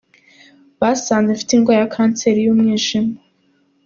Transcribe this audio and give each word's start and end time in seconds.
Basanze 0.79 1.29
mfite 1.35 1.51
indwara 1.53 1.81
ya 1.83 1.93
kanseri 1.95 2.39
y’umwijima. 2.45 3.13